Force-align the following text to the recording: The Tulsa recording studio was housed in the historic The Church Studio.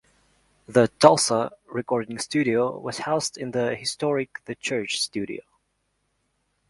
The 0.67 0.87
Tulsa 0.97 1.51
recording 1.67 2.17
studio 2.17 2.75
was 2.75 2.97
housed 2.97 3.37
in 3.37 3.51
the 3.51 3.75
historic 3.75 4.41
The 4.45 4.55
Church 4.55 4.99
Studio. 4.99 5.43